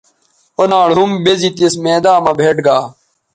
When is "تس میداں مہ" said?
1.57-2.31